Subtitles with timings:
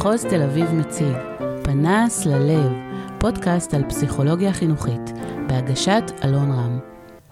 [0.00, 1.16] מחוז תל אביב מציג
[1.62, 2.72] פנס ללב,
[3.18, 5.00] פודקאסט על פסיכולוגיה חינוכית,
[5.48, 6.78] בהגשת אלון רם.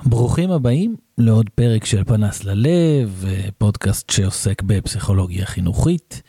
[0.06, 3.24] ברוכים הבאים לעוד פרק של פנס ללב,
[3.58, 6.22] פודקאסט שעוסק בפסיכולוגיה חינוכית.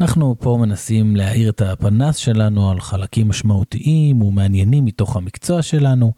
[0.00, 6.12] אנחנו פה מנסים להאיר את הפנס שלנו על חלקים משמעותיים ומעניינים מתוך המקצוע שלנו,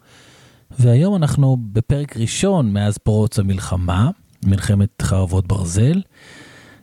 [0.79, 4.09] והיום אנחנו בפרק ראשון מאז פרוץ המלחמה,
[4.45, 6.01] מלחמת חרבות ברזל.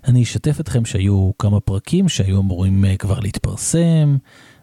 [0.08, 4.16] אני אשתף אתכם שהיו כמה פרקים שהיו אמורים אה, כבר להתפרסם,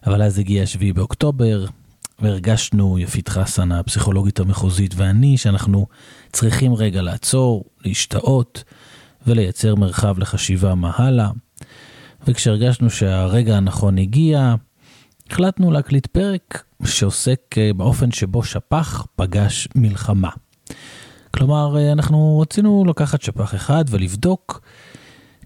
[0.07, 1.65] אבל אז הגיע 7 באוקטובר,
[2.19, 5.87] והרגשנו, יפית חסן, הפסיכולוגית המחוזית ואני, שאנחנו
[6.31, 8.63] צריכים רגע לעצור, להשתאות
[9.27, 11.29] ולייצר מרחב לחשיבה מה הלאה.
[12.27, 14.55] וכשהרגשנו שהרגע הנכון הגיע,
[15.29, 20.29] החלטנו להקליט פרק שעוסק אה, באופן שבו שפ"ח פגש מלחמה.
[21.31, 24.61] כלומר, אה, אנחנו רצינו לקחת שפ"ח אחד ולבדוק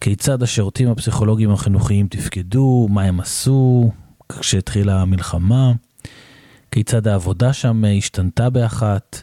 [0.01, 3.91] כיצד השירותים הפסיכולוגיים החינוכיים תפקדו, מה הם עשו
[4.39, 5.71] כשהתחילה המלחמה,
[6.71, 9.21] כיצד העבודה שם השתנתה באחת,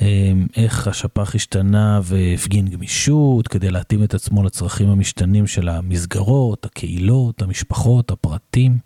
[0.00, 7.42] אמ, איך השפ"ח השתנה והפגין גמישות כדי להתאים את עצמו לצרכים המשתנים של המסגרות, הקהילות,
[7.42, 8.78] המשפחות, הפרטים.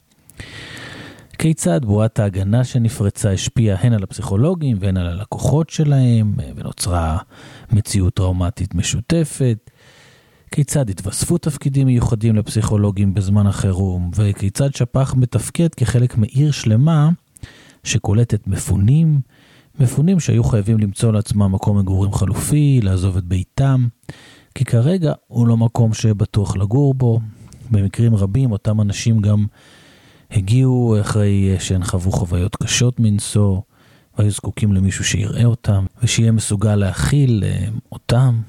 [1.38, 7.18] כיצד בועת ההגנה שנפרצה השפיעה הן על הפסיכולוגים והן על הלקוחות שלהם, ונוצרה
[7.72, 9.70] מציאות טראומטית משותפת.
[10.50, 17.08] כיצד התווספו תפקידים מיוחדים לפסיכולוגים בזמן החירום, וכיצד שפ"ח מתפקד כחלק מעיר שלמה
[17.84, 19.20] שקולטת מפונים,
[19.80, 23.88] מפונים שהיו חייבים למצוא לעצמם מקום מגורים חלופי, לעזוב את ביתם,
[24.54, 27.20] כי כרגע הוא לא מקום שבטוח לגור בו.
[27.70, 29.46] במקרים רבים אותם אנשים גם
[30.30, 33.60] הגיעו אחרי שהן חוו חוויות קשות מנשוא,
[34.18, 38.40] והיו זקוקים למישהו שיראה אותם, ושיהיה מסוגל להכיל אה, אותם,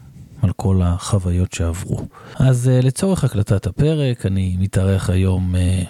[0.42, 2.08] על כל החוויות שעברו.
[2.36, 5.88] אז uh, לצורך הקלטת הפרק, אני מתארח היום uh,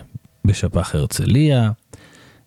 [0.48, 1.72] בשפ"ח הרצליה,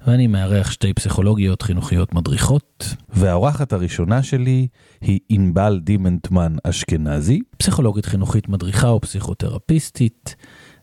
[0.06, 2.94] ואני מארח שתי פסיכולוגיות חינוכיות מדריכות.
[3.08, 4.66] והאורחת הראשונה שלי
[5.00, 10.36] היא ענבל דימנטמן אשכנזי, פסיכולוגית חינוכית מדריכה ופסיכותרפיסטית,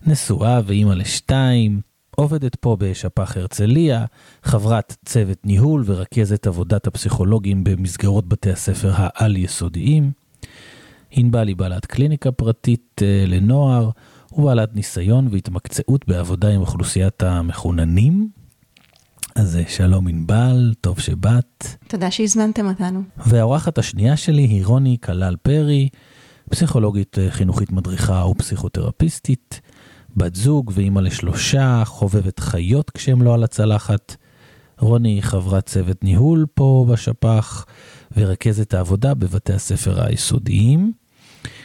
[0.05, 1.81] נשואה ואימא לשתיים,
[2.15, 4.05] עובדת פה בשפ"ח הרצליה,
[4.43, 10.11] חברת צוות ניהול ורכזת עבודת הפסיכולוגים במסגרות בתי הספר העל-יסודיים.
[11.11, 13.89] ענבל היא בעלת קליניקה פרטית אה, לנוער
[14.31, 18.29] ובעלת ניסיון והתמקצעות בעבודה עם אוכלוסיית המחוננים.
[19.35, 21.65] אז אה, שלום ענבל, טוב שבאת.
[21.87, 23.01] תודה שהזמנתם אותנו.
[23.17, 25.89] והאורחת השנייה שלי היא רוני כלל פרי,
[26.49, 29.61] פסיכולוגית אה, חינוכית מדריכה ופסיכותרפיסטית,
[30.17, 34.15] בת זוג ואימא לשלושה, חובבת חיות כשהם לא על הצלחת.
[34.79, 37.65] רוני היא חברת צוות ניהול פה בשפ"ח
[38.17, 41.00] ורכזת העבודה בבתי הספר היסודיים.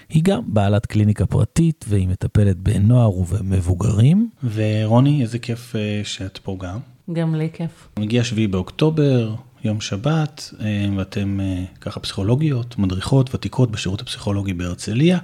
[0.08, 4.30] היא גם בעלת קליניקה פרטית והיא מטפלת בנוער ובמבוגרים.
[4.54, 6.78] ורוני, איזה כיף אה, שאת פה גם.
[7.12, 7.88] גם לי כיף.
[7.98, 9.34] מגיע 7 באוקטובר,
[9.64, 15.18] יום שבת, אה, ואתם אה, ככה פסיכולוגיות, מדריכות, ותיקות בשירות הפסיכולוגי בהרצליה.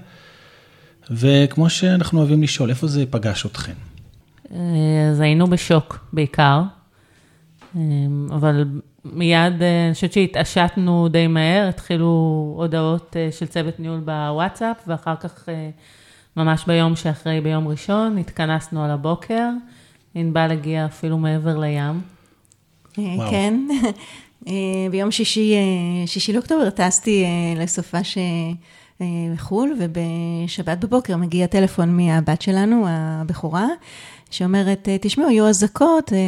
[1.11, 3.73] וכמו שאנחנו אוהבים לשאול, איפה זה פגש אתכם?
[5.11, 6.63] אז היינו בשוק בעיקר,
[8.31, 8.65] אבל
[9.05, 12.07] מיד, אה, אני חושבת שהתעשתנו די מהר, התחילו
[12.59, 15.71] הודעות אה, של צוות ניהול בוואטסאפ, ואחר כך, אה,
[16.37, 19.49] ממש ביום שאחרי, ביום ראשון, התכנסנו על הבוקר.
[20.15, 22.01] ענבל הגיעה אפילו מעבר לים.
[22.99, 23.31] וואו.
[23.31, 23.61] כן,
[24.91, 25.55] ביום שישי,
[26.07, 27.25] שישי לאוקטובר טסתי
[27.57, 28.19] לסופש
[29.37, 33.67] חו"ל, ובשבת בבוקר מגיע טלפון מהבת שלנו, הבכורה,
[34.33, 36.19] שאומרת, אה, תשמעו, יהיו אזעקות, אה,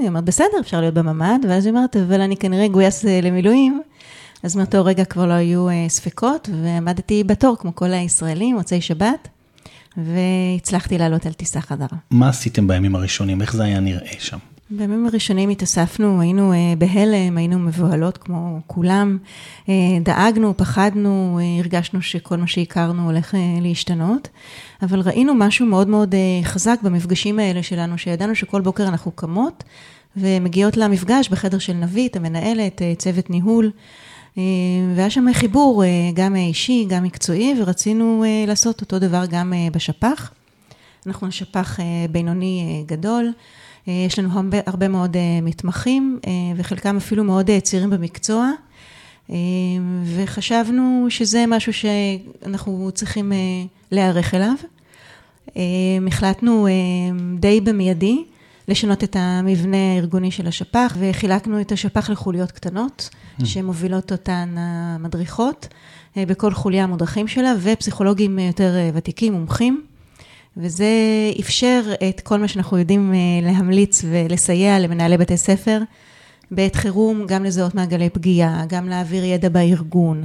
[0.00, 3.82] היא אומרת, בסדר, אפשר להיות בממ"ד, ואז היא אומרת, אבל אני כנראה אגויס אה, למילואים.
[4.42, 9.28] אז מאותו רגע כבר לא היו ספקות, ועמדתי בתור, כמו כל הישראלים, מוצאי שבת,
[9.96, 11.98] והצלחתי לעלות על טיסה חזרה.
[12.10, 13.42] מה עשיתם בימים הראשונים?
[13.42, 14.38] איך זה היה נראה שם?
[14.70, 19.18] בימים הראשונים התאספנו, היינו uh, בהלם, היינו מבוהלות כמו כולם,
[19.64, 19.68] uh,
[20.02, 24.28] דאגנו, פחדנו, uh, הרגשנו שכל מה שהכרנו הולך להשתנות,
[24.82, 26.14] אבל ראינו משהו מאוד מאוד
[26.44, 29.64] חזק במפגשים האלה שלנו, שידענו שכל בוקר אנחנו קמות
[30.16, 33.70] ומגיעות למפגש בחדר של נבית, המנהלת, צוות ניהול,
[34.96, 35.84] והיה שם חיבור
[36.14, 40.32] גם אישי, גם מקצועי, ורצינו לעשות אותו דבר גם בשפ"ח.
[41.06, 41.78] אנחנו שפ"ח
[42.10, 43.32] בינוני גדול.
[43.88, 44.28] אה, יש לנו
[44.66, 48.50] הרבה, מאוד אה, מתמחים, אה, וחלקם אפילו מאוד צעירים במקצוע,
[50.16, 53.32] וחשבנו שזה משהו שאנחנו צריכים
[53.90, 54.54] להיערך אליו.
[56.06, 56.66] החלטנו
[57.40, 58.24] די במיידי
[58.68, 63.46] לשנות את המבנה הארגוני של השפ"ח, וחילקנו את השפ"ח לחוליות קטנות, mm.
[63.46, 65.68] שמובילות אותן המדריכות,
[66.16, 69.82] בכל חוליה המודרכים שלה, ופסיכולוגים יותר ותיקים, מומחים.
[70.58, 70.86] וזה
[71.40, 75.78] אפשר את כל מה שאנחנו יודעים להמליץ ולסייע למנהלי בתי ספר.
[76.50, 80.24] בעת חירום, גם לזהות מעגלי פגיעה, גם להעביר ידע בארגון,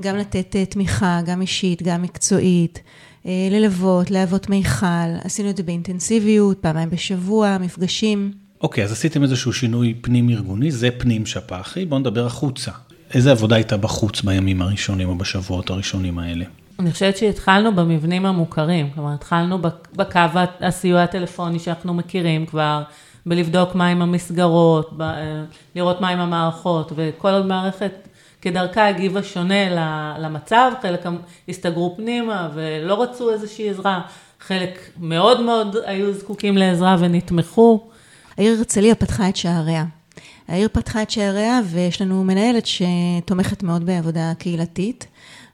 [0.00, 2.80] גם לתת תמיכה, גם אישית, גם מקצועית,
[3.24, 4.86] ללוות, להוות מיכל,
[5.24, 8.32] עשינו את זה באינטנסיביות, פעמיים בשבוע, מפגשים.
[8.60, 12.70] אוקיי, okay, אז עשיתם איזשהו שינוי פנים-ארגוני, זה פנים שפ"חי, בואו נדבר החוצה.
[13.14, 16.44] איזה עבודה הייתה בחוץ בימים הראשונים או בשבועות הראשונים האלה?
[16.78, 19.58] אני חושבת שהתחלנו במבנים המוכרים, כלומר, התחלנו
[19.96, 20.20] בקו
[20.60, 22.82] הסיוע הטלפוני שאנחנו מכירים כבר,
[23.26, 24.90] בלבדוק מה עם המסגרות,
[25.74, 28.08] לראות מה עם המערכות, וכל מערכת
[28.42, 29.70] כדרכה הגיבה שונה
[30.18, 31.06] למצב, חלק
[31.48, 34.00] הסתגרו פנימה ולא רצו איזושהי עזרה,
[34.40, 37.88] חלק מאוד מאוד היו זקוקים לעזרה ונתמכו.
[38.38, 39.84] העיר הרצליה פתחה את שעריה.
[40.48, 45.06] העיר פתחה את שעריה ויש לנו מנהלת שתומכת מאוד בעבודה קהילתית.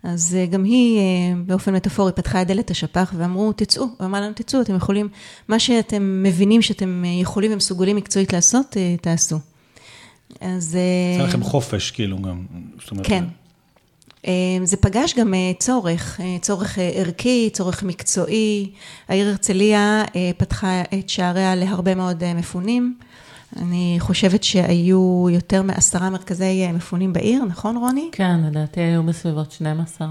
[0.02, 1.02] אז אה, גם היא אה,
[1.46, 5.08] באופן מטאפורי פתחה את דלת השפ"ח ואמרו, תצאו, ואמרה לנו, תצאו, אתם יכולים,
[5.48, 9.38] מה שאתם מבינים שאתם אה, יכולים ומסוגלים מקצועית לעשות, תעשו.
[10.40, 10.64] אז...
[11.18, 12.46] זה לכם חופש, כאילו, גם.
[13.02, 13.24] כן.
[14.64, 18.70] זה פגש גם צורך, צורך ערכי, צורך מקצועי.
[19.08, 20.04] העיר הרצליה
[20.36, 22.98] פתחה את שעריה להרבה מאוד מפונים.
[23.56, 28.08] אני חושבת שהיו יותר מעשרה מרכזי אה, מפונים בעיר, נכון רוני?
[28.12, 30.08] כן, לדעתי היו בסביבות 12.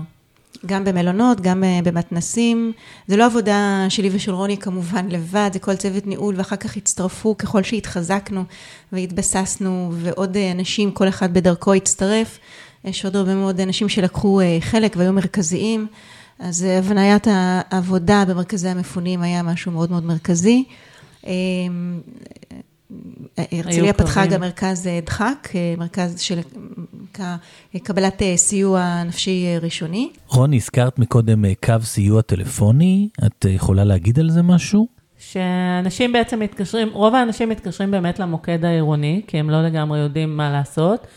[0.66, 2.72] גם במלונות, גם אה, במתנסים.
[3.08, 7.38] זה לא עבודה שלי ושל רוני כמובן לבד, זה כל צוות ניהול, ואחר כך הצטרפו
[7.38, 8.44] ככל שהתחזקנו
[8.92, 12.40] והתבססנו, ועוד אה, אנשים, כל אחד בדרכו הצטרף.
[12.84, 15.88] יש עוד הרבה מאוד אנשים שלקחו חלק והיו מרכזיים.
[16.40, 20.64] אז הבניית העבודה במרכזי המפונים היה משהו מאוד מאוד מרכזי.
[23.38, 26.40] הרצליה פתחה גם מרכז אה, דחק, אה, מרכז של
[27.84, 30.10] קבלת אה, סיוע נפשי ראשוני.
[30.28, 34.88] רוני, הזכרת מקודם קו סיוע טלפוני, את יכולה להגיד על זה משהו?
[35.20, 40.52] שאנשים בעצם מתקשרים, רוב האנשים מתקשרים באמת למוקד העירוני, כי הם לא לגמרי יודעים מה
[40.52, 41.08] לעשות,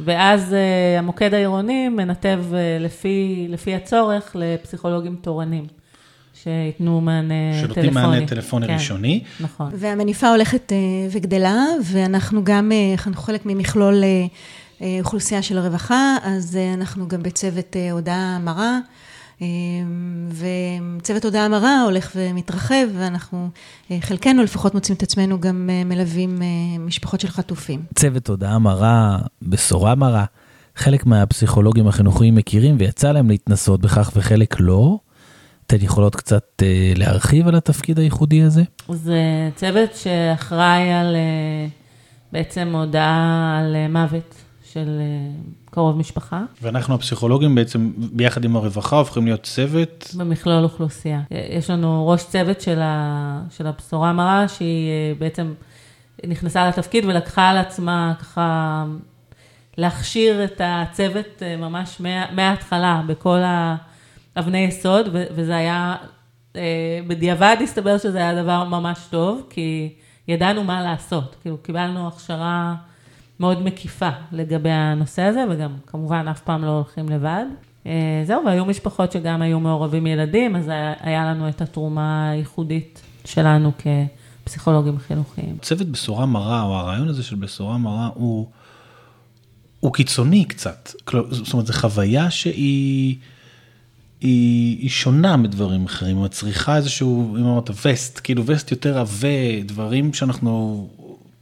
[0.00, 5.66] ואז uh, המוקד העירוני מנתב uh, לפי, לפי הצורך לפסיכולוגים תורנים.
[6.44, 7.74] שייתנו מענה טלפוני.
[7.74, 9.22] שנותנים מענה טלפוני כן, ראשוני.
[9.40, 9.70] נכון.
[9.74, 10.76] והמניפה הולכת אה,
[11.10, 17.76] וגדלה, ואנחנו גם, אה, אנחנו חלק ממכלול אה, אוכלוסייה של הרווחה, אז אנחנו גם בצוות
[17.92, 18.78] הודעה המרה.
[20.98, 23.48] וצוות הודעה המרה הולך ומתרחב, ואנחנו,
[24.00, 26.42] חלקנו לפחות מוצאים את עצמנו גם מלווים
[26.78, 27.82] משפחות של חטופים.
[27.94, 30.24] צוות הודעה המרה, בשורה מרה,
[30.76, 34.98] חלק מהפסיכולוגים החינוכיים מכירים ויצא להם להתנסות בכך וחלק לא.
[35.66, 38.62] אתן יכולות קצת אה, להרחיב על התפקיד הייחודי הזה?
[38.88, 41.66] זה צוות שאחראי על אה,
[42.32, 44.34] בעצם הודעה על אה, מוות
[44.72, 45.00] של
[45.70, 46.42] קרוב משפחה.
[46.62, 50.14] ואנחנו הפסיכולוגים בעצם ביחד עם הרווחה הופכים להיות צוות?
[50.16, 51.20] במכלול אוכלוסייה.
[51.50, 55.54] יש לנו ראש צוות של, ה, של הבשורה המרה, שהיא בעצם
[56.26, 58.84] נכנסה לתפקיד ולקחה על עצמה ככה
[59.78, 62.00] להכשיר את הצוות ממש
[62.32, 63.76] מההתחלה בכל ה...
[64.36, 65.96] אבני יסוד, וזה היה,
[66.56, 69.92] אה, בדיעבד הסתבר שזה היה דבר ממש טוב, כי
[70.28, 71.36] ידענו מה לעשות.
[71.42, 72.74] כאילו, קיבלנו הכשרה
[73.40, 77.44] מאוד מקיפה לגבי הנושא הזה, וגם כמובן אף פעם לא הולכים לבד.
[77.86, 80.70] אה, זהו, והיו משפחות שגם היו מעורבים ילדים, אז
[81.00, 83.72] היה לנו את התרומה הייחודית שלנו
[84.44, 85.58] כפסיכולוגים חינוכיים.
[85.62, 88.46] צוות בשורה מרה, או הרעיון הזה של בשורה מרה, הוא,
[89.80, 90.90] הוא קיצוני קצת.
[91.30, 93.16] זאת אומרת, זו חוויה שהיא...
[94.24, 99.62] היא, היא שונה מדברים אחרים, היא מצריכה איזשהו, אם אמרת וסט, כאילו וסט יותר עבה,
[99.64, 100.88] דברים שאנחנו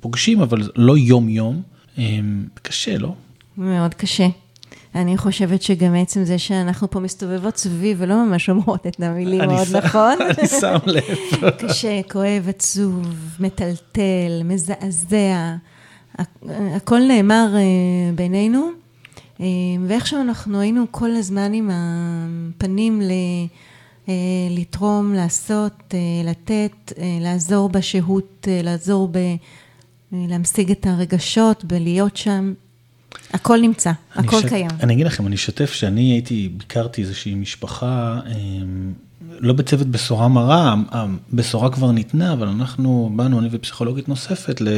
[0.00, 1.62] פוגשים, אבל לא יום יום.
[1.98, 3.14] אמ, קשה, לא?
[3.56, 4.26] מאוד קשה.
[4.94, 9.66] אני חושבת שגם עצם זה שאנחנו פה מסתובבות סביב ולא ממש אומרות את המילים מאוד
[9.66, 9.74] ש...
[9.74, 10.18] נכון.
[10.38, 11.50] אני שם לב.
[11.58, 13.08] קשה, כואב, עצוב,
[13.40, 15.54] מטלטל, מזעזע.
[16.48, 18.81] הכל נאמר אה, בינינו,
[19.86, 23.10] ואיכשהו אנחנו היינו כל הזמן עם הפנים ל...
[24.08, 24.14] אה,
[24.50, 25.98] לתרום, לעשות, אה,
[26.30, 29.18] לתת, לעזור בשהות, לעזור ב...
[30.12, 32.52] להמשיג את הרגשות, בלהיות שם.
[33.32, 34.44] הכל נמצא, הכל ש...
[34.44, 34.70] קיים.
[34.82, 38.20] אני אגיד לכם, אני אשתף שאני הייתי, ביקרתי איזושהי משפחה,
[39.38, 44.68] לא בצוות בשורה מרה, הבשורה כבר ניתנה, אבל אנחנו באנו, אני ופסיכולוגית נוספת, ל...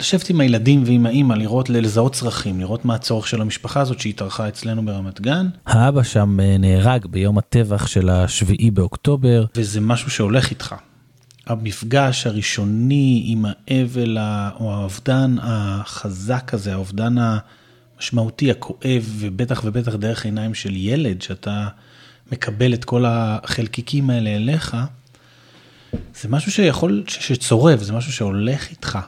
[0.00, 4.48] לשבת עם הילדים ועם האימא, לראות, לזהות צרכים, לראות מה הצורך של המשפחה הזאת שהתארחה
[4.48, 5.48] אצלנו ברמת גן.
[5.66, 9.44] האבא שם אה, נהרג ביום הטבח של השביעי באוקטובר.
[9.56, 10.74] וזה משהו שהולך איתך.
[11.46, 14.18] המפגש הראשוני עם האבל
[14.60, 21.68] או האובדן החזק הזה, האובדן המשמעותי, הכואב, ובטח ובטח דרך עיניים של ילד, שאתה
[22.32, 24.76] מקבל את כל החלקיקים האלה אליך,
[26.20, 28.98] זה משהו שיכול, שצורב, זה משהו שהולך איתך.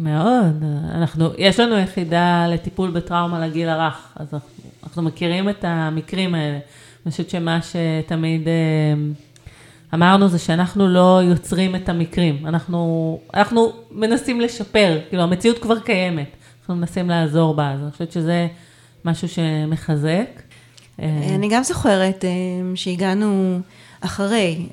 [0.00, 0.64] מאוד.
[0.94, 4.48] אנחנו, יש לנו יחידה לטיפול בטראומה לגיל הרך, אז אנחנו,
[4.82, 6.58] אנחנו מכירים את המקרים האלה.
[7.06, 8.52] אני חושבת שמה שתמיד אה,
[9.94, 16.36] אמרנו זה שאנחנו לא יוצרים את המקרים, אנחנו, אנחנו מנסים לשפר, כאילו המציאות כבר קיימת,
[16.60, 18.46] אנחנו מנסים לעזור בה, אז אני חושבת שזה
[19.04, 20.42] משהו שמחזק.
[21.00, 22.30] אה, אני גם זוכרת אה,
[22.74, 23.60] שהגענו
[24.00, 24.66] אחרי,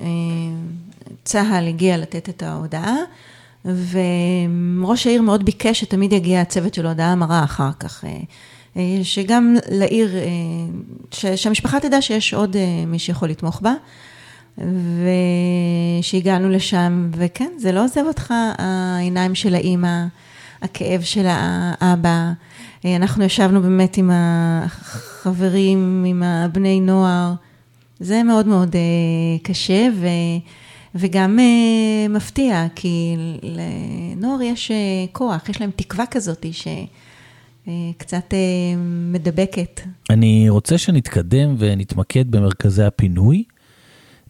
[1.24, 2.96] צה"ל הגיע לתת את ההודעה,
[3.68, 8.04] וראש העיר מאוד ביקש שתמיד יגיע הצוות של הודעה המרה אחר כך.
[8.76, 10.22] אה, שגם לעיר, אה,
[11.36, 13.74] שהמשפחה תדע שיש עוד אה, מי שיכול לתמוך בה.
[16.00, 20.04] ושהגענו לשם, וכן, זה לא עוזב אותך, העיניים של האימא,
[20.62, 22.32] הכאב של האבא.
[22.84, 27.32] אנחנו ישבנו באמת עם החברים, עם הבני נוער.
[28.00, 28.76] זה מאוד מאוד
[29.42, 30.06] קשה ו,
[30.98, 31.38] וגם
[32.10, 34.70] מפתיע, כי לנוער יש
[35.12, 36.68] כוח, יש להם תקווה כזאת ש...
[37.68, 37.90] אה,
[38.32, 38.74] אה,
[39.12, 39.80] מדבקת.
[40.10, 43.44] אני רוצה שנתקדם ונתמקד במרכזי הפינוי.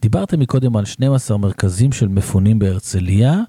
[0.01, 3.43] דיברתם מקודם על 12 מרכזים של מפונים בהרצליה.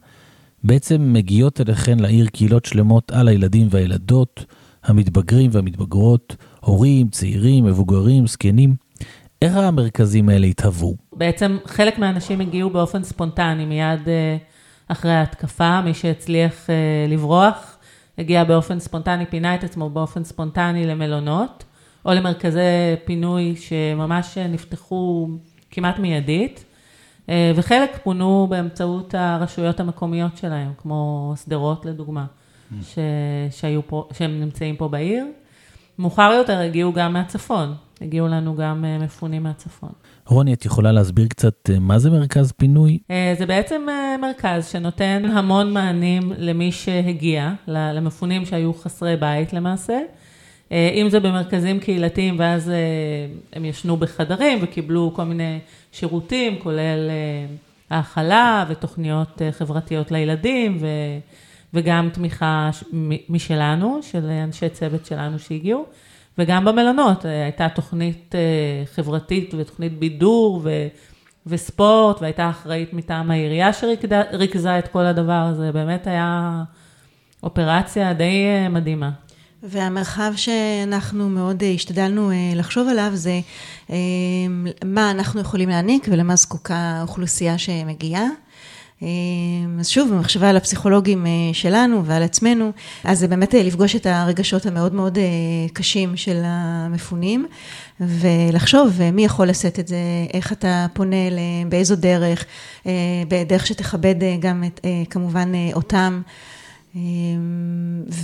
[0.64, 4.46] בעצם מגיעות אליכן לעיר קהילות שלמות על הילדים והילדות,
[4.84, 8.76] המתבגרים והמתבגרות, הורים, צעירים, מבוגרים, זקנים.
[9.41, 10.96] איך המרכזים האלה התהוו?
[11.13, 14.38] בעצם חלק מהאנשים הגיעו באופן ספונטני מיד אה,
[14.88, 16.67] אחרי ההתקפה, מי שהצליח
[17.08, 17.77] לברוח.
[18.19, 21.63] הגיע באופן ספונטני, פינה את עצמו באופן ספונטני למלונות,
[22.05, 22.60] או למרכזי
[23.05, 25.27] פינוי שממש נפתחו
[25.72, 26.65] כמעט מיידית,
[27.29, 32.25] אה, וחלק פונו באמצעות הרשויות המקומיות שלהם, כמו שדרות לדוגמה,
[32.81, 33.00] ש...
[33.51, 35.25] שהיו פה, שהם נמצאים פה בעיר.
[36.00, 39.89] מאוחר יותר הגיעו גם מהצפון, הגיעו לנו גם אה, מפונים מהצפון.
[40.25, 43.00] רוני, את יכולה להסביר קצת אה, מה זה מרכז פינוי?
[43.12, 43.86] אה, זה בעצם
[44.22, 50.00] מרכז שנותן המון מענים למי שהגיע, למפונים שהיו חסרי בית למעשה.
[50.72, 52.72] אם זה במרכזים קהילתיים, ואז
[53.53, 55.60] הם ישנו בחדרים וקיבלו כל מיני
[55.91, 57.10] שירותים, כולל
[57.89, 60.88] האכלה ותוכניות חברתיות לילדים, ו...
[61.74, 62.70] וגם תמיכה
[63.29, 65.86] משלנו, של אנשי צוות שלנו שהגיעו.
[66.39, 70.88] וגם במלונות, אה, הייתה תוכנית אה, חברתית ותוכנית בידור ו,
[71.48, 76.63] וספורט, והייתה אחראית מטעם העירייה שריכזה את כל הדבר הזה, באמת היה
[77.43, 79.12] אופרציה די אה, מדהימה.
[79.63, 83.39] והמרחב שאנחנו מאוד השתדלנו לחשוב עליו זה
[84.86, 88.24] מה אנחנו יכולים להעניק ולמה זקוקה האוכלוסייה שמגיעה.
[89.79, 92.72] אז שוב, במחשבה על הפסיכולוגים אה, שלנו ועל עצמנו,
[93.03, 95.24] אז זה באמת אה, לפגוש את הרגשות המאוד מאוד אה,
[95.74, 97.46] קשים של המפונים,
[98.00, 99.98] ולחשוב מי יכול לשאת את זה,
[100.34, 102.46] איך אתה פונה אליהם, באיזו דרך,
[103.27, 104.79] בדרך שתכבד גם את,
[105.10, 106.22] כמובן אותם,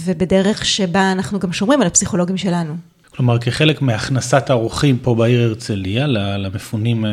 [0.05, 2.74] ובדרך שבה אנחנו גם שומרים על הפסיכולוגים שלנו.
[3.15, 7.05] כלומר, כחלק מהכנסת האורחים פה בעיר הרצליה, למפונים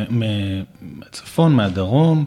[0.80, 2.24] מהצפון, מהדרום,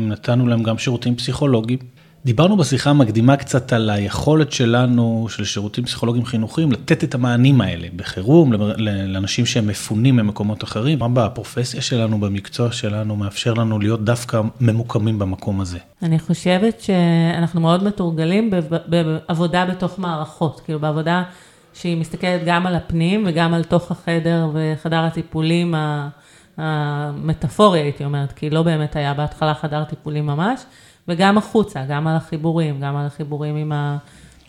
[0.00, 1.78] נתנו להם גם שירותים פסיכולוגיים.
[2.24, 7.88] דיברנו בשיחה המקדימה קצת על היכולת שלנו, של שירותים פסיכולוגיים חינוכיים, לתת את המענים האלה
[7.96, 8.52] בחירום,
[9.08, 10.98] לאנשים שהם מפונים ממקומות אחרים.
[10.98, 15.78] מה בפרופסיה שלנו, במקצוע שלנו, מאפשר לנו להיות דווקא ממוקמים במקום הזה?
[16.02, 18.50] אני חושבת שאנחנו מאוד מתורגלים
[18.86, 21.22] בעבודה בתוך מערכות, כאילו בעבודה
[21.74, 25.74] שהיא מסתכלת גם על הפנים וגם על תוך החדר וחדר הטיפולים.
[26.56, 30.60] המטאפורי, הייתי אומרת, כי לא באמת היה בהתחלה חדר טיפולים ממש,
[31.08, 33.72] וגם החוצה, גם על החיבורים, גם על החיבורים עם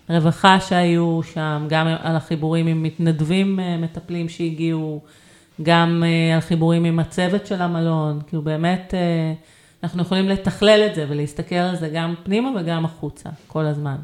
[0.09, 5.01] הרווחה שהיו שם, גם על החיבורים עם מתנדבים אה, מטפלים שהגיעו,
[5.61, 9.33] גם אה, על חיבורים עם הצוות של המלון, כאילו באמת אה,
[9.83, 13.95] אנחנו יכולים לתכלל את זה ולהסתכל על זה גם פנימה וגם החוצה, כל הזמן.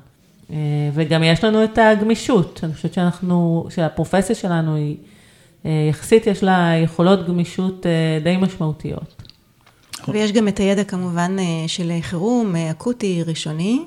[0.94, 4.98] וגם יש לנו את הגמישות, אני חושבת שאנחנו, שהפרופסיה שלנו היא...
[5.66, 9.24] אה, יחסית יש לה יכולות גמישות אה, די משמעותיות.
[10.08, 13.80] ויש גם את הידע כמובן אה, של חירום, אקוטי, ראשוני,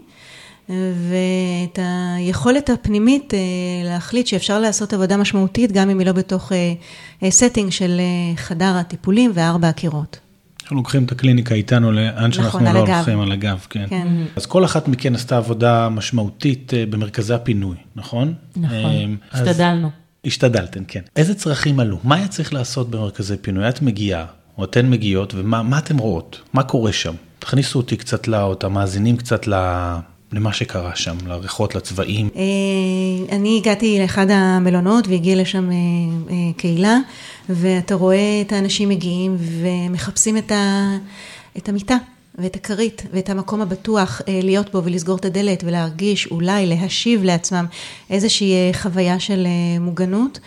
[0.68, 1.78] ואת
[2.18, 3.34] היכולת הפנימית
[3.84, 6.52] להחליט שאפשר לעשות עבודה משמעותית, גם אם היא לא בתוך
[7.20, 8.00] setting של
[8.36, 10.18] חדר הטיפולים וארבע הקירות.
[10.62, 13.86] אנחנו לוקחים את הקליניקה איתנו לאן שאנחנו נכון, לא הולכים על הגב, כן.
[13.90, 14.08] כן.
[14.36, 18.34] אז כל אחת מכן עשתה עבודה משמעותית במרכזי הפינוי, נכון?
[18.56, 19.90] נכון, השתדלנו.
[20.26, 21.00] השתדלתם, כן.
[21.16, 21.98] איזה צרכים עלו?
[22.04, 23.68] מה היה צריך לעשות במרכזי פינוי?
[23.68, 24.26] את מגיעה,
[24.58, 26.40] או אתן מגיעות, ומה אתן רואות?
[26.52, 27.14] מה קורה שם?
[27.38, 29.46] תכניסו אותי קצת, או את המאזינים קצת
[30.32, 32.28] למה שקרה שם, לריחות, לצבעים?
[33.32, 35.70] אני הגעתי לאחד המלונות והגיעה לשם
[36.56, 36.98] קהילה,
[37.48, 40.90] ואתה רואה את האנשים מגיעים ומחפשים את, ה,
[41.56, 41.96] את המיטה.
[42.38, 47.66] ואת הכרית ואת המקום הבטוח להיות בו ולסגור את הדלת ולהרגיש, אולי להשיב לעצמם
[48.10, 49.46] איזושהי חוויה של
[49.80, 50.40] מוגנות.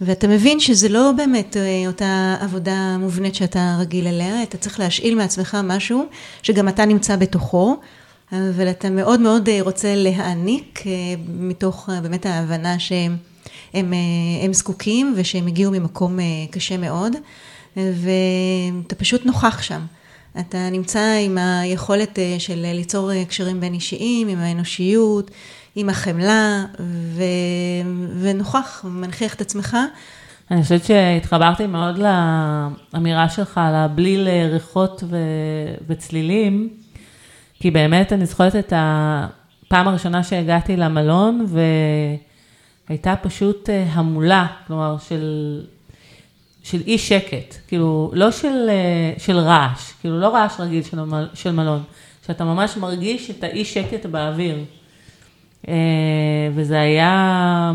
[0.00, 1.56] ואתה מבין שזה לא באמת
[1.86, 6.04] אותה עבודה מובנית שאתה רגיל אליה, אתה צריך להשאיל מעצמך משהו
[6.42, 7.76] שגם אתה נמצא בתוכו,
[8.32, 10.84] אבל אתה מאוד מאוד רוצה להעניק
[11.28, 13.16] מתוך באמת ההבנה שהם
[14.42, 16.18] הם זקוקים ושהם הגיעו ממקום
[16.50, 17.12] קשה מאוד,
[17.76, 19.80] ואתה פשוט נוכח שם.
[20.40, 25.30] אתה נמצא עם היכולת של ליצור קשרים בין אישיים, עם האנושיות,
[25.76, 26.64] עם החמלה,
[27.14, 27.22] ו...
[28.20, 29.76] ונוכח, מנכיח את עצמך.
[30.50, 32.00] אני חושבת שהתחברתי מאוד
[32.92, 35.16] לאמירה שלך על הבליל ריחות ו...
[35.88, 36.68] וצלילים,
[37.60, 41.46] כי באמת אני זוכרת את הפעם הראשונה שהגעתי למלון,
[42.88, 45.60] והייתה פשוט המולה, כלומר של...
[46.62, 48.70] של אי שקט, כאילו, לא של,
[49.18, 50.98] של רעש, כאילו, לא רעש רגיל של,
[51.34, 51.82] של מלון,
[52.26, 54.64] שאתה ממש מרגיש את האי שקט באוויר.
[56.54, 57.72] וזה היה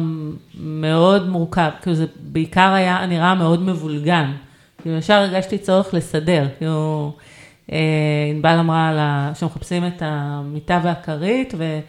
[0.60, 4.32] מאוד מורכב, כאילו, זה בעיקר היה נראה מאוד מבולגן.
[4.82, 7.12] כאילו, ישר הרגשתי צורך לסדר, כאילו,
[8.32, 11.82] ענבל אמרה לה, שמחפשים את המיטה והכרית, ואני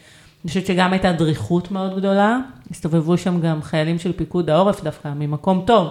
[0.47, 2.39] חושבת שגם הייתה דריכות מאוד גדולה,
[2.71, 5.89] הסתובבו שם גם חיילים של פיקוד העורף דווקא, ממקום טוב.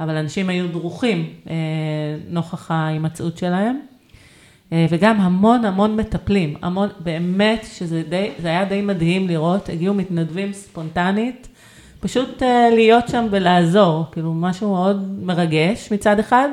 [0.00, 1.30] אבל אנשים היו דרוכים
[2.28, 3.80] נוכח ההימצאות שלהם,
[4.88, 10.52] וגם המון המון מטפלים, המון, באמת שזה די, זה היה די מדהים לראות, הגיעו מתנדבים
[10.52, 11.48] ספונטנית,
[12.00, 16.48] פשוט להיות שם ולעזור, כאילו משהו מאוד מרגש מצד אחד,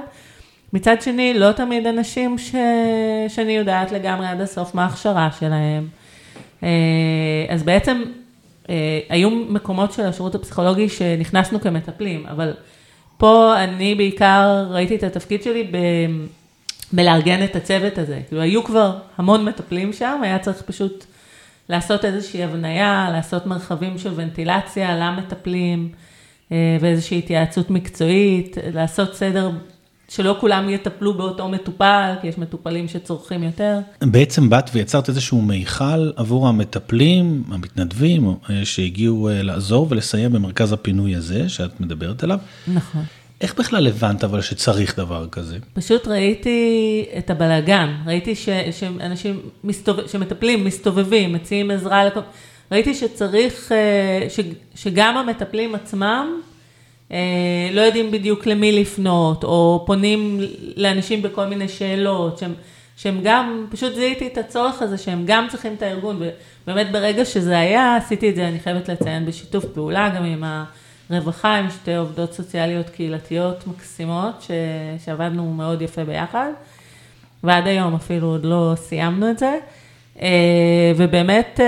[0.74, 2.55] מצד שני לא תמיד אנשים ש...
[3.27, 5.88] שאני יודעת לגמרי עד הסוף מה ההכשרה שלהם,
[7.50, 8.03] אז בעצם
[9.10, 12.53] היו מקומות של השירות הפסיכולוגי שנכנסנו כמטפלים, אבל
[13.19, 15.77] פה אני בעיקר ראיתי את התפקיד שלי ב...
[16.93, 18.19] בלארגן את הצוות הזה.
[18.27, 21.05] כאילו, היו כבר המון מטפלים שם, היה צריך פשוט
[21.69, 25.89] לעשות איזושהי הבניה, לעשות מרחבים של ונטילציה למטפלים,
[26.51, 29.51] ואיזושהי התייעצות מקצועית, לעשות סדר
[30.10, 33.80] שלא כולם יטפלו באותו מטופל, כי יש מטופלים שצורכים יותר.
[34.02, 41.82] בעצם באת ויצרת איזשהו מיכל עבור המטפלים, המתנדבים, שהגיעו לעזור ולסייע במרכז הפינוי הזה, שאת
[41.82, 42.39] מדברת עליו.
[42.67, 43.04] נכון.
[43.41, 45.58] איך בכלל הבנת אבל שצריך דבר כזה?
[45.74, 52.04] פשוט ראיתי את הבלאגן, ראיתי ש, שאנשים מסתובב, שמטפלים, מסתובבים, מציעים עזרה,
[52.72, 53.72] ראיתי שצריך,
[54.30, 54.39] ש,
[54.76, 56.41] שגם המטפלים עצמם,
[57.72, 60.39] לא יודעים בדיוק למי לפנות, או פונים
[60.76, 62.54] לאנשים בכל מיני שאלות, שהם,
[62.98, 66.22] שהם גם, פשוט זיהיתי את הצורך הזה שהם גם צריכים את הארגון,
[66.63, 70.43] ובאמת ברגע שזה היה, עשיתי את זה, אני חייבת לציין, בשיתוף פעולה גם עם
[71.10, 74.52] הרווחה, עם שתי עובדות סוציאליות קהילתיות מקסימות, ש,
[75.06, 76.50] שעבדנו מאוד יפה ביחד,
[77.43, 79.58] ועד היום אפילו עוד לא סיימנו את זה.
[80.95, 81.60] ובאמת,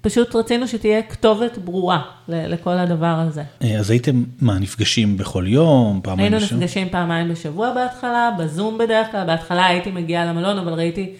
[0.00, 3.42] פשוט רצינו שתהיה כתובת ברורה לכל הדבר הזה.
[3.78, 6.48] אז הייתם, מה, נפגשים בכל יום, פעמיים בשבוע?
[6.48, 11.12] היינו נפגשים פעמיים בשבוע בהתחלה, בזום בדרך כלל, בהתחלה הייתי מגיעה למלון, אבל ראיתי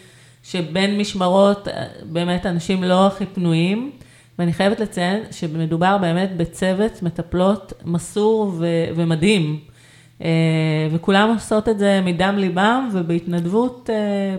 [0.42, 1.68] שבין משמרות,
[2.04, 3.90] באמת אנשים לא הכי פנויים,
[4.38, 8.54] ואני חייבת לציין שמדובר באמת בצוות מטפלות מסור
[8.96, 9.58] ומדהים,
[10.92, 13.90] וכולם עושות את זה מדם ליבם ובהתנדבות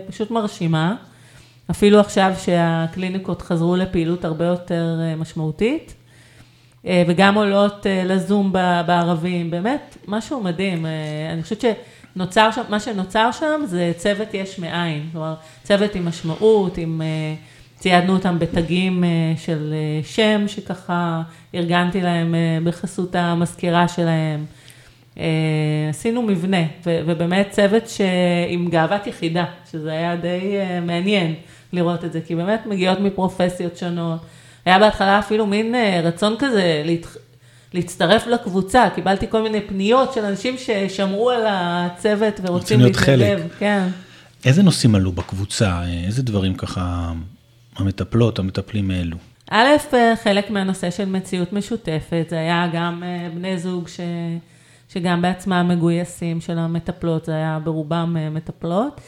[0.08, 0.94] פשוט מרשימה.
[1.70, 5.94] אפילו עכשיו שהקליניקות חזרו לפעילות הרבה יותר משמעותית,
[6.84, 8.52] וגם עולות לזום
[8.86, 10.86] בערבים, באמת, משהו מדהים.
[11.32, 11.64] אני חושבת
[12.16, 17.02] שנוצר שם, מה שנוצר שם זה צוות יש מאין, כלומר, צוות עם משמעות, עם,
[17.78, 19.04] ציידנו אותם בתגים
[19.36, 21.22] של שם, שככה
[21.54, 24.44] ארגנתי להם בחסות המזכירה שלהם.
[25.90, 27.84] עשינו מבנה, ובאמת צוות
[28.48, 31.34] עם גאוות יחידה, שזה היה די מעניין
[31.72, 34.20] לראות את זה, כי באמת מגיעות מפרופסיות שונות.
[34.64, 36.82] היה בהתחלה אפילו מין רצון כזה
[37.74, 43.40] להצטרף לקבוצה, קיבלתי כל מיני פניות של אנשים ששמעו על הצוות ורוצים להתנדב.
[43.58, 43.86] כן.
[44.44, 45.82] איזה נושאים עלו בקבוצה?
[46.06, 47.12] איזה דברים ככה
[47.76, 49.16] המטפלות, המטפלים האלו?
[49.50, 49.68] א',
[50.24, 53.02] חלק מהנושא של מציאות משותפת, זה היה גם
[53.34, 54.00] בני זוג ש...
[54.94, 59.00] שגם בעצמם מגויסים של המטפלות, זה היה ברובם מטפלות.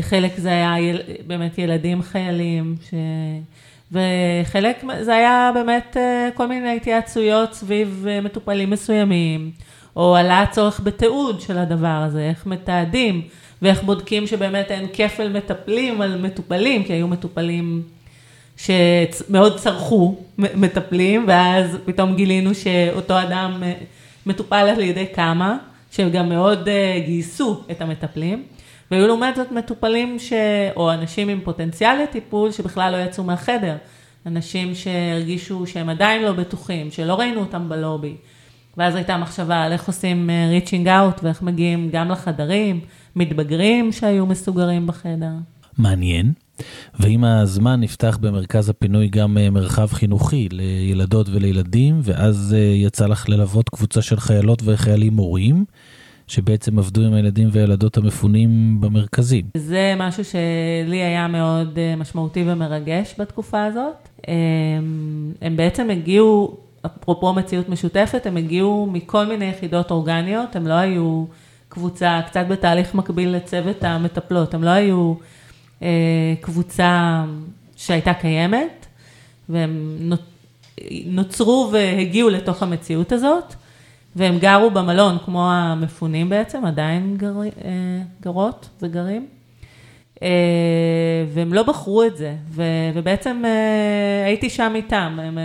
[0.00, 0.74] חלק זה היה
[1.26, 2.94] באמת ילדים חיילים, ש...
[3.92, 5.96] וחלק זה היה באמת
[6.34, 9.50] כל מיני התייעצויות סביב מטופלים מסוימים,
[9.96, 13.22] או עלה הצורך בתיעוד של הדבר הזה, איך מתעדים,
[13.62, 17.82] ואיך בודקים שבאמת אין כפל מטפלים על מטופלים, כי היו מטופלים
[18.56, 23.62] שמאוד צרכו מטפלים, ואז פתאום גילינו שאותו אדם
[24.26, 25.56] מטופל על ידי כמה,
[25.90, 26.68] שהם גם מאוד
[27.06, 28.42] גייסו את המטפלים.
[28.90, 30.32] והיו לעומת זאת מטופלים ש...
[30.76, 33.76] או אנשים עם פוטנציאל לטיפול שבכלל לא יצאו מהחדר.
[34.26, 38.16] אנשים שהרגישו שהם עדיין לא בטוחים, שלא ראינו אותם בלובי.
[38.76, 42.80] ואז הייתה מחשבה על איך עושים ריצ'ינג אה, אאוט ואיך מגיעים גם לחדרים,
[43.16, 45.32] מתבגרים שהיו מסוגרים בחדר.
[45.78, 46.32] מעניין.
[47.00, 53.28] ועם הזמן נפתח במרכז הפינוי גם אה, מרחב חינוכי לילדות ולילדים, ואז אה, יצא לך
[53.28, 55.64] ללוות קבוצה של חיילות וחיילים מורים.
[56.26, 59.44] שבעצם עבדו עם הילדים והילדות המפונים במרכזים.
[59.56, 64.08] זה משהו שלי היה מאוד אה, משמעותי ומרגש בתקופה הזאת.
[64.28, 70.74] הם, הם בעצם הגיעו, אפרופו מציאות משותפת, הם הגיעו מכל מיני יחידות אורגניות, הם לא
[70.74, 71.24] היו
[71.68, 75.14] קבוצה, קצת בתהליך מקביל לצוות המטפלות, הם לא היו
[76.40, 77.24] קבוצה
[77.76, 78.86] שהייתה קיימת,
[79.48, 80.00] והם
[81.06, 83.54] נוצרו והגיעו לתוך המציאות הזאת.
[84.16, 87.50] והם גרו במלון, כמו המפונים בעצם, עדיין גר, אה,
[88.22, 89.26] גרות וגרים.
[90.22, 90.28] אה,
[91.34, 92.62] והם לא בחרו את זה, ו,
[92.94, 95.18] ובעצם אה, הייתי שם איתם.
[95.22, 95.38] הם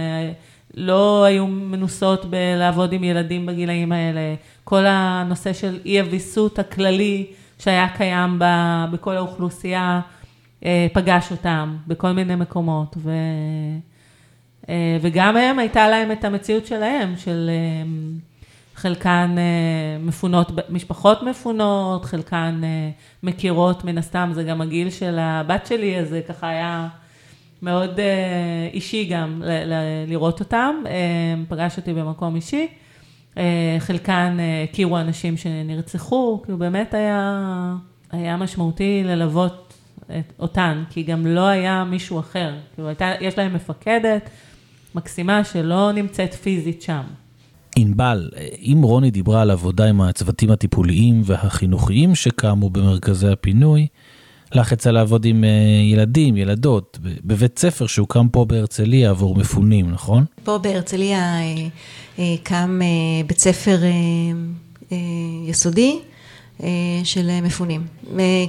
[0.74, 4.36] לא היו מנוסות בלעבוד עם ילדים בגילאים האלה.
[4.64, 7.26] כל הנושא של אי-הוויסות הכללי
[7.60, 8.46] שהיה קיים ב,
[8.92, 10.02] בכל האוכלוסייה,
[10.94, 12.98] פגש אותם בכל מיני מקומות.
[12.98, 13.12] ו,
[15.02, 17.50] וגם הם, הייתה להם את המציאות שלהם, של...
[18.80, 22.90] חלקן אה, מפונות, משפחות מפונות, חלקן אה,
[23.24, 26.88] מכירות מן הסתם, זה גם הגיל של הבת שלי, אז זה ככה היה
[27.62, 29.44] מאוד אה, אישי גם
[30.08, 30.76] לראות אותם,
[31.48, 32.68] פגש אותי במקום אישי.
[33.80, 37.44] חלקן הכירו אנשים שנרצחו, כאילו באמת היה,
[38.12, 39.69] היה משמעותי ללוות
[40.12, 42.54] את, אותן, כי גם לא היה מישהו אחר.
[42.74, 44.30] כאילו הייתה, יש להם מפקדת
[44.96, 47.02] מקסימה שלא נמצאת פיזית שם.
[47.76, 48.30] ענבל,
[48.62, 53.88] אם רוני דיברה על עבודה עם הצוותים הטיפוליים והחינוכיים שקמו במרכזי הפינוי,
[54.52, 55.50] לך יצא לעבוד עם אה,
[55.84, 60.26] ילדים, ילדות, בבית ספר שהוקם פה בהרצליה עבור מפונים, נכון?
[60.44, 61.68] פה בהרצליה אה,
[62.20, 62.80] אה, קם
[63.28, 63.80] בית ספר
[65.48, 66.00] יסודי
[67.04, 67.82] של מפונים.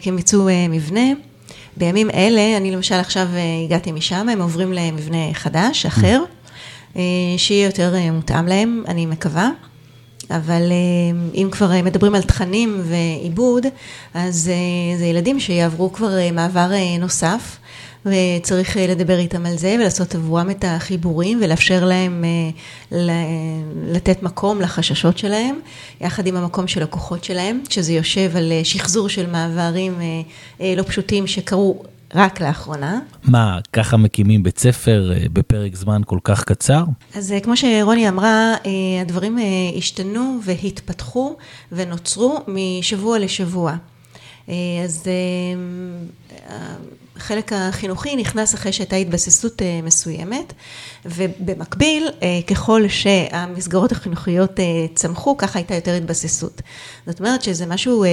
[0.06, 1.29] הם יצאו מבנה.
[1.76, 3.28] בימים אלה, אני למשל עכשיו
[3.64, 6.22] הגעתי משם, הם עוברים למבנה חדש, אחר.
[6.96, 7.02] אה,
[7.36, 9.50] שיהיה יותר אה, מותאם להם, אני מקווה.
[10.30, 13.66] אבל אה, אם כבר מדברים על תכנים ועיבוד,
[14.14, 14.50] אז
[14.98, 17.58] זה ילדים שיעברו כבר מעבר נוסף,
[18.06, 22.24] וצריך לדבר איתם על זה ולעשות עבורם את החיבורים ולאפשר להם
[23.86, 25.58] לתת מקום לחששות שלהם,
[26.00, 30.00] יחד עם המקום של הכוחות שלהם, כשזה יושב על שחזור של מעברים
[30.60, 31.82] לא פשוטים שקרו
[32.14, 33.00] רק לאחרונה.
[33.24, 36.84] מה, ככה מקימים בית ספר אה, בפרק זמן כל כך קצר?
[37.14, 39.38] אז אה, כמו שרוני אמרה, אה, הדברים
[39.76, 41.36] השתנו והתפתחו
[41.72, 43.74] ונוצרו משבוע לשבוע.
[44.84, 45.04] אז
[47.20, 50.52] החלק החינוכי נכנס אחרי שהייתה התבססות מסוימת,
[51.04, 52.08] ובמקביל,
[52.46, 54.50] ככל שהמסגרות החינוכיות
[54.94, 56.62] צמחו, ככה הייתה יותר התבססות.
[57.06, 58.04] זאת אומרת שזה משהו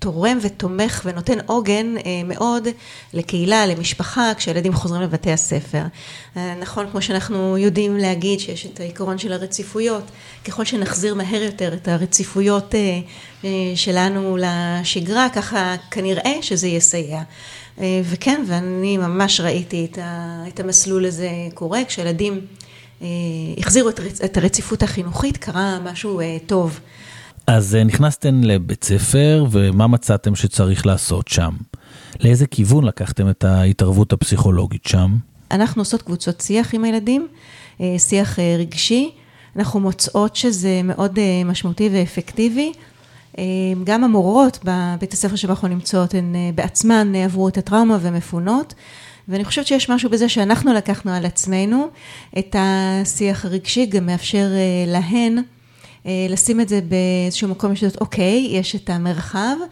[0.00, 2.68] תורם ותומך ונותן עוגן אה, מאוד
[3.14, 5.82] לקהילה, למשפחה, כשילדים חוזרים לבתי הספר.
[6.36, 10.04] אה, נכון, כמו שאנחנו יודעים להגיד שיש את העיקרון של הרציפויות,
[10.44, 17.22] ככל שנחזיר מהר יותר את הרציפויות אה, שלנו לשגרה, ככה כנראה שזה יסייע.
[18.04, 19.88] וכן, ואני ממש ראיתי
[20.48, 22.40] את המסלול הזה קורה, כשילדים
[23.58, 23.88] החזירו
[24.24, 26.80] את הרציפות החינוכית, קרה משהו טוב.
[27.46, 31.50] אז אה, נכנסתם לבית ספר, ומה מצאתם שצריך לעשות שם?
[32.20, 35.16] לאיזה כיוון לקחתם את ההתערבות הפסיכולוגית שם?
[35.50, 37.28] אנחנו עושות קבוצות שיח עם הילדים,
[37.80, 39.10] אה, שיח אה, רגשי.
[39.56, 42.72] אנחנו מוצאות שזה מאוד משמעותי ואפקטיבי.
[43.84, 48.74] גם המורות בבית הספר שבו אנחנו נמצאות, הן בעצמן עברו את הטראומה ומפונות.
[49.28, 51.88] ואני חושבת שיש משהו בזה שאנחנו לקחנו על עצמנו
[52.38, 54.46] את השיח הרגשי, גם מאפשר
[54.86, 55.38] להן
[56.06, 59.66] אה, לשים את זה באיזשהו מקום שיודעות, אוקיי, יש את המרחב, אה,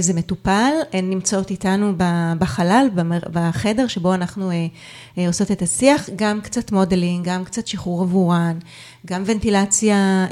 [0.00, 1.92] זה מטופל, הן נמצאות איתנו
[2.38, 2.88] בחלל,
[3.32, 8.58] בחדר שבו אנחנו אה, עושות את השיח, גם קצת modeling, גם קצת שחרור עבורן,
[9.06, 10.26] גם ונטילציה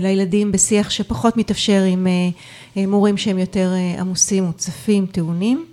[0.00, 2.06] לילדים בשיח שפחות מתאפשר עם
[2.76, 5.66] מורים שהם יותר עמוסים, מוצפים, טעונים,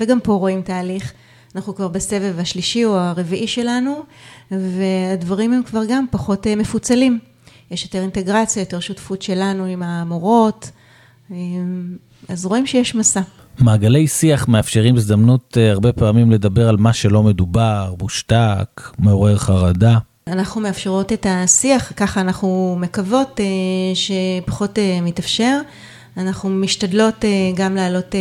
[0.00, 1.12] וגם פה רואים תהליך.
[1.56, 4.02] אנחנו כבר בסבב השלישי או הרביעי שלנו,
[4.50, 7.18] והדברים הם כבר גם פחות מפוצלים.
[7.70, 10.70] יש יותר אינטגרציה, יותר שותפות שלנו עם המורות,
[12.28, 13.20] אז רואים שיש מסע.
[13.58, 19.98] מעגלי שיח מאפשרים הזדמנות אה, הרבה פעמים לדבר על מה שלא מדובר, מושתק, מעורר חרדה.
[20.26, 23.44] אנחנו מאפשרות את השיח, ככה אנחנו מקוות אה,
[23.94, 25.60] שפחות אה, מתאפשר.
[26.16, 28.14] אנחנו משתדלות גם להעלות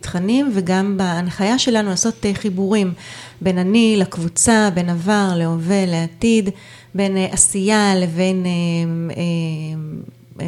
[0.00, 2.92] תכנים וגם בהנחיה שלנו לעשות חיבורים
[3.40, 6.50] בין אני לקבוצה, בין עבר להווה לעתיד,
[6.94, 8.46] בין עשייה לבין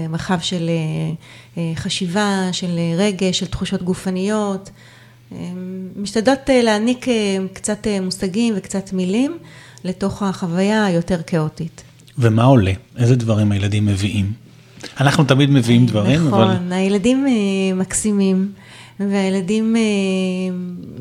[0.08, 0.70] מרחב של
[1.74, 4.70] חשיבה, של רגש, של תחושות גופניות.
[5.96, 7.06] משתדלות להעניק
[7.52, 9.38] קצת מושגים וקצת מילים
[9.84, 11.82] לתוך החוויה היותר כאוטית.
[12.18, 12.72] ומה עולה?
[12.98, 14.32] איזה דברים הילדים מביאים?
[15.00, 16.54] אנחנו תמיד מביאים דברים, נכון, אבל...
[16.54, 17.26] נכון, הילדים
[17.74, 18.52] מקסימים,
[19.00, 19.76] והילדים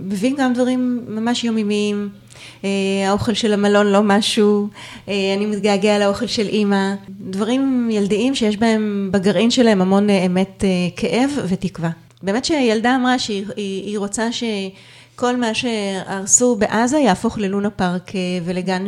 [0.04, 2.10] מביאים גם דברים ממש יומיומיים.
[3.08, 4.70] האוכל של המלון לא משהו,
[5.08, 10.64] אני מתגעגע לאוכל של אימא, דברים ילדיים שיש בהם בגרעין שלהם המון אמת,
[10.96, 11.90] כאב ותקווה.
[12.24, 14.44] באמת שהילדה אמרה שהיא רוצה ש...
[15.16, 18.12] כל מה שהרסו בעזה יהפוך ללונה פארק
[18.46, 18.86] ולגן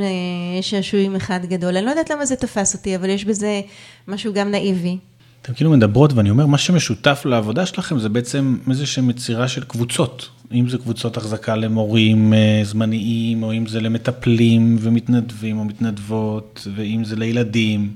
[0.62, 1.78] שעשועים אחד גדול.
[1.78, 3.62] אני לא יודעת למה זה תפס אותי, אבל יש בזה
[4.08, 4.98] משהו גם נאיבי.
[5.42, 10.30] אתם כאילו מדברות ואני אומר, מה שמשותף לעבודה שלכם זה בעצם איזושהי מצירה של קבוצות.
[10.54, 17.04] אם זה קבוצות החזקה למורים אה, זמניים, או אם זה למטפלים ומתנדבים או מתנדבות, ואם
[17.04, 17.90] זה לילדים.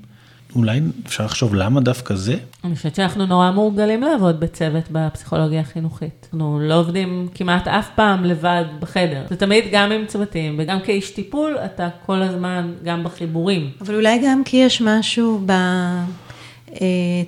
[0.56, 2.36] אולי אפשר לחשוב למה דווקא זה?
[2.64, 6.28] אני חושבת שאנחנו נורא מורגלים לעבוד בצוות בפסיכולוגיה החינוכית.
[6.34, 9.24] אנחנו לא עובדים כמעט אף פעם לבד בחדר.
[9.30, 13.70] זה תמיד גם עם צוותים, וגם כאיש טיפול, אתה כל הזמן גם בחיבורים.
[13.82, 15.52] אבל אולי גם כי יש משהו ב...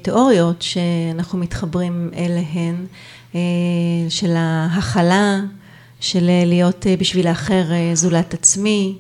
[0.02, 2.76] תיאוריות שאנחנו מתחברים אליהן,
[3.36, 5.40] אה, של ההכלה,
[6.00, 8.96] של להיות בשביל האחר זולת עצמי,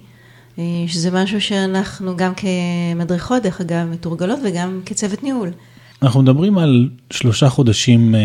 [0.60, 5.50] אה, שזה משהו שאנחנו גם כמדריכות, דרך אגב, מתורגלות וגם כצוות ניהול.
[6.02, 8.20] אנחנו מדברים על שלושה חודשים אה,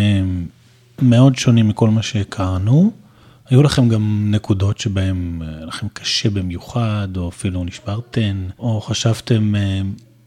[1.03, 2.91] מאוד שונים מכל מה שהכרנו.
[3.51, 9.55] היו לכם גם נקודות שבהם לכם קשה במיוחד, או אפילו נשברתן, או חשבתם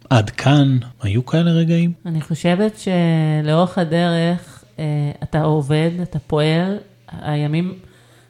[0.09, 1.91] עד כאן, היו כאלה רגעים?
[2.05, 6.77] אני חושבת שלאורך הדרך אה, אתה עובד, אתה פועל,
[7.21, 7.73] הימים,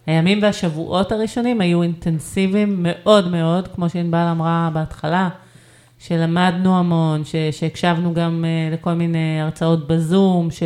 [0.06, 5.30] הימים והשבועות הראשונים היו אינטנסיביים מאוד מאוד, כמו שענבל אמרה בהתחלה,
[6.00, 10.64] שלמדנו המון, שהקשבנו גם אה, לכל מיני הרצאות בזום, ש...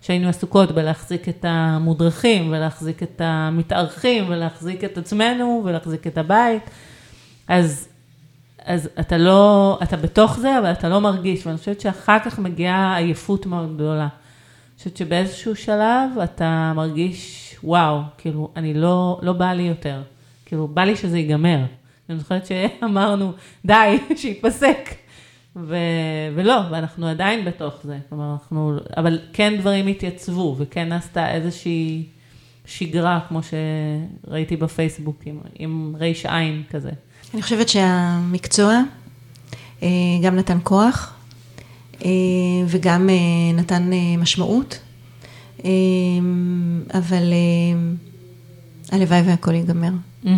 [0.00, 6.70] שהיינו עסוקות בלהחזיק את המודרכים ולהחזיק את המתארחים ולהחזיק את עצמנו ולהחזיק את הבית.
[7.48, 7.88] אז
[8.64, 12.96] אז אתה לא, אתה בתוך זה, אבל אתה לא מרגיש, ואני חושבת שאחר כך מגיעה
[12.96, 14.02] עייפות מאוד גדולה.
[14.02, 20.02] אני חושבת שבאיזשהו שלב אתה מרגיש, וואו, כאילו, אני לא, לא בא לי יותר.
[20.46, 21.58] כאילו, בא לי שזה ייגמר.
[22.08, 23.32] אני זוכרת שאמרנו,
[23.64, 24.88] די, שיפסק.
[25.56, 25.76] ו...
[26.34, 27.98] ולא, ואנחנו עדיין בתוך זה.
[28.08, 32.06] כלומר, אנחנו, אבל כן דברים התייצבו, וכן נעשתה איזושהי
[32.66, 36.90] שגרה, כמו שראיתי בפייסבוק, עם, עם ריש עין כזה.
[37.34, 38.80] אני חושבת שהמקצוע
[39.82, 39.88] אה,
[40.22, 41.12] גם נתן כוח
[42.04, 42.10] אה,
[42.66, 43.14] וגם אה,
[43.54, 44.78] נתן משמעות,
[46.94, 47.32] אבל
[48.92, 49.90] הלוואי והכל ייגמר.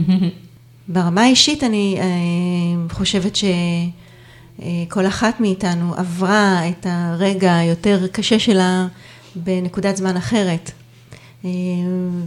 [0.88, 1.98] ברמה האישית אני
[2.90, 8.86] חושבת שכל אחת מאיתנו עברה את הרגע היותר קשה שלה
[9.34, 10.70] בנקודת זמן אחרת.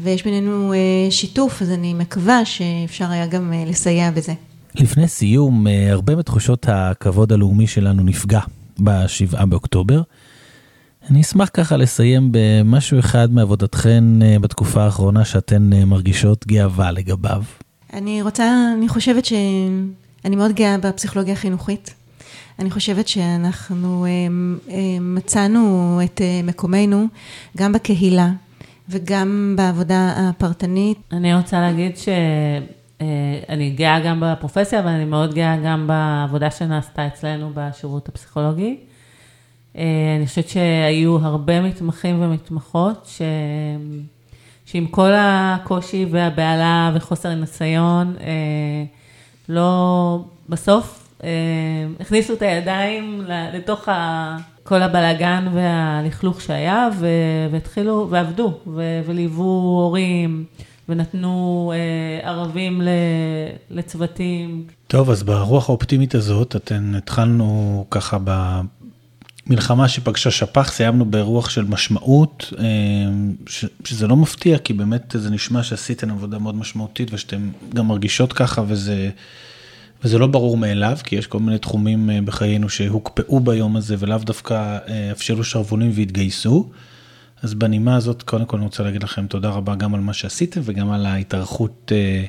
[0.02, 0.74] ויש בינינו
[1.10, 4.34] שיתוף, אז אני מקווה שאפשר היה גם לסייע בזה.
[4.76, 8.40] לפני סיום, אה, הרבה מתחושות הכבוד הלאומי שלנו נפגע
[8.80, 10.02] בשבעה באוקטובר.
[11.10, 17.44] אני אשמח ככה לסיים במשהו אחד מעבודתכן אה, בתקופה האחרונה שאתן אה, מרגישות גאווה לגביו.
[17.94, 21.94] אני רוצה, אני חושבת שאני מאוד גאה בפסיכולוגיה החינוכית.
[22.60, 24.06] אני חושבת שאנחנו
[25.02, 27.08] מצאנו את מקומנו
[27.58, 28.30] גם בקהילה
[28.90, 30.98] וגם בעבודה הפרטנית.
[31.12, 32.10] אני רוצה להגיד ש...
[33.02, 33.06] אה,
[33.50, 38.78] אני גאה גם בפרופסיה, אבל אני מאוד גאה גם בעבודה שנעשתה אצלנו בשירות הפסיכולוגי.
[39.78, 39.84] אה,
[40.18, 43.22] אני חושבת שהיו הרבה מתמחים ומתמחות, ש...
[44.66, 48.84] שעם כל הקושי והבהלה וחוסר הניסיון, אה,
[49.50, 51.06] לא, בסוף
[52.00, 53.90] הכניסו את הידיים לתוך
[54.64, 56.90] כל הבלגן והלכלוך שהיה,
[57.52, 58.54] והתחילו, ועבדו,
[59.06, 60.46] וליוו הורים.
[60.90, 62.82] ונתנו אה, ערבים
[63.72, 64.68] לצוותים.
[64.88, 68.18] טוב, אז ברוח האופטימית הזאת, אתן התחלנו ככה
[69.48, 72.66] במלחמה שפגשה שפ"ח, סיימנו ברוח של משמעות, אה,
[73.48, 78.34] ש, שזה לא מפתיע, כי באמת זה נשמע שעשיתן עבודה מאוד משמעותית ושאתן גם מרגישות
[78.34, 79.10] ככה, וזה...
[80.04, 84.18] וזה לא ברור מאליו, כי יש כל מיני תחומים אה, בחיינו שהוקפאו ביום הזה ולאו
[84.18, 86.70] דווקא אה, אפשרו שרוולים והתגייסו.
[87.44, 90.62] אז בנימה הזאת, קודם כל אני רוצה להגיד לכם תודה רבה גם על מה שעשיתם
[90.64, 92.26] וגם על ההתארכות אה,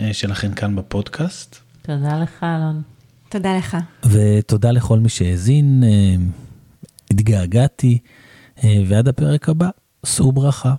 [0.00, 1.56] אה, שלכם כאן בפודקאסט.
[1.82, 2.82] תודה לך, אלון.
[3.28, 3.76] תודה לך.
[4.04, 6.24] ותודה לכל מי שהאזין, אה,
[7.10, 7.98] התגעגעתי,
[8.64, 9.68] אה, ועד הפרק הבא,
[10.06, 10.74] שאו ברכה.